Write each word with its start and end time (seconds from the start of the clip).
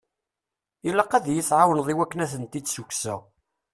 Ilaq 0.87 1.11
ad 1.17 1.25
yi-tɛawneḍ 1.33 1.87
i 1.89 1.95
wakken 1.97 2.23
ad 2.25 2.29
tent-id-sukkseɣ. 2.31 3.19